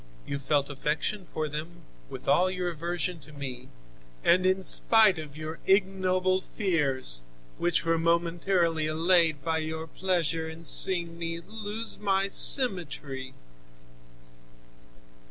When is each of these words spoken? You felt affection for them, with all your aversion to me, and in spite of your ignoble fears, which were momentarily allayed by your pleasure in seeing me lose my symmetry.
You 0.25 0.39
felt 0.39 0.67
affection 0.67 1.27
for 1.31 1.47
them, 1.47 1.83
with 2.09 2.27
all 2.27 2.49
your 2.49 2.69
aversion 2.69 3.19
to 3.19 3.31
me, 3.31 3.69
and 4.23 4.47
in 4.47 4.63
spite 4.63 5.19
of 5.19 5.37
your 5.37 5.59
ignoble 5.67 6.41
fears, 6.41 7.23
which 7.59 7.85
were 7.85 7.99
momentarily 7.99 8.87
allayed 8.87 9.45
by 9.45 9.59
your 9.59 9.85
pleasure 9.85 10.49
in 10.49 10.65
seeing 10.65 11.19
me 11.19 11.39
lose 11.39 11.99
my 11.99 12.29
symmetry. 12.29 13.35